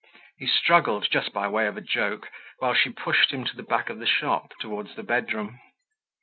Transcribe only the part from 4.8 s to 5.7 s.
the bedroom.